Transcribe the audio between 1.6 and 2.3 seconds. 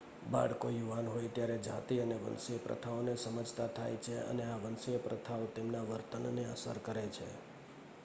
જાતિ અને